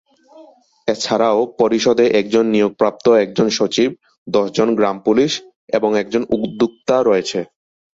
[0.87, 3.89] এছাড়াও পরিষদে একজন নিয়োগপ্রাপ্ত একজন সচিব,
[4.27, 5.31] দশজন গ্রাম পুলিশ
[5.77, 7.39] এবং একজন উদ্যোক্তা রয়েছে।